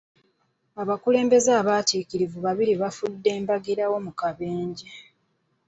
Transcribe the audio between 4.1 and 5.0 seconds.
kabenje.